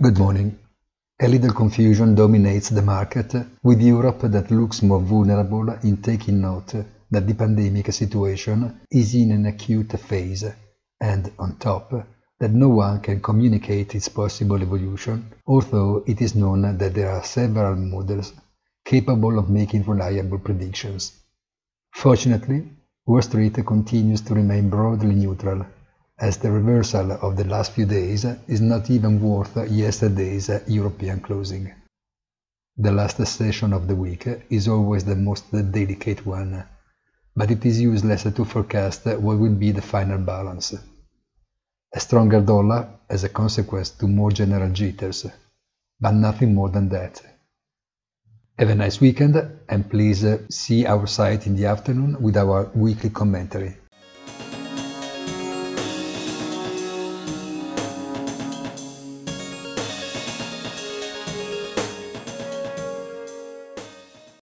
[0.00, 0.56] Good morning.
[1.20, 3.34] A little confusion dominates the market,
[3.64, 6.72] with Europe that looks more vulnerable in taking note
[7.10, 10.44] that the pandemic situation is in an acute phase,
[11.00, 11.90] and on top,
[12.38, 17.24] that no one can communicate its possible evolution, although it is known that there are
[17.24, 18.34] several models
[18.84, 21.12] capable of making reliable predictions.
[21.90, 22.68] Fortunately,
[23.04, 25.66] Wall Street continues to remain broadly neutral,
[26.20, 31.72] as the reversal of the last few days is not even worth yesterday's European closing.
[32.76, 36.64] The last session of the week is always the most delicate one,
[37.36, 40.74] but it is useless to forecast what will be the final balance.
[41.94, 45.26] A stronger dollar as a consequence to more general jitters,
[46.00, 47.22] but nothing more than that.
[48.58, 49.36] Have a nice weekend
[49.68, 53.76] and please see our site in the afternoon with our weekly commentary.